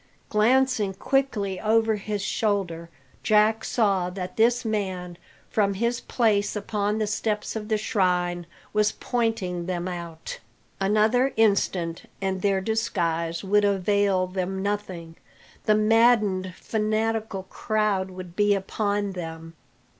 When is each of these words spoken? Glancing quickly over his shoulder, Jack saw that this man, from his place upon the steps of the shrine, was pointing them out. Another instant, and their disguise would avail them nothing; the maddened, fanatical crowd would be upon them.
Glancing 0.29 0.95
quickly 0.95 1.59
over 1.59 1.93
his 1.97 2.23
shoulder, 2.23 2.89
Jack 3.21 3.63
saw 3.63 4.09
that 4.09 4.35
this 4.35 4.65
man, 4.65 5.15
from 5.51 5.75
his 5.75 6.01
place 6.01 6.55
upon 6.55 6.97
the 6.97 7.05
steps 7.05 7.55
of 7.55 7.67
the 7.67 7.77
shrine, 7.77 8.47
was 8.73 8.93
pointing 8.93 9.67
them 9.67 9.87
out. 9.87 10.39
Another 10.79 11.33
instant, 11.37 12.09
and 12.19 12.41
their 12.41 12.61
disguise 12.61 13.43
would 13.43 13.63
avail 13.63 14.25
them 14.25 14.63
nothing; 14.63 15.17
the 15.65 15.75
maddened, 15.75 16.55
fanatical 16.57 17.43
crowd 17.43 18.09
would 18.09 18.35
be 18.35 18.55
upon 18.55 19.11
them. 19.11 19.53